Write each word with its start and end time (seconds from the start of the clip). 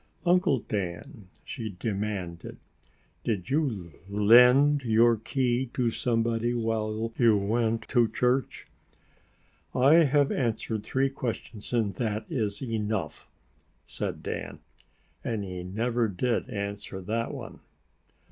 "Uncle 0.25 0.57
Dan," 0.57 1.27
she 1.45 1.75
demanded, 1.77 2.57
"did 3.23 3.51
you 3.51 3.93
lend 4.09 4.81
your 4.81 5.15
key 5.15 5.67
to 5.75 5.91
somebody 5.91 6.55
while 6.55 7.11
you 7.19 7.37
went 7.37 7.83
to 7.89 8.07
church?" 8.07 8.65
"I 9.75 10.05
have 10.05 10.31
answered 10.31 10.81
three 10.83 11.11
questions 11.11 11.71
and 11.71 11.93
that 11.97 12.25
is 12.31 12.63
enough!" 12.63 13.29
said 13.85 14.23
Dan. 14.23 14.57
And 15.23 15.43
he 15.43 15.61
never 15.63 16.07
did 16.07 16.49
answer 16.49 16.99
that 17.01 17.31
one. 17.31 17.59